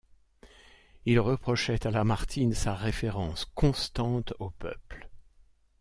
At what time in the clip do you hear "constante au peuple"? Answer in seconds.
3.45-5.11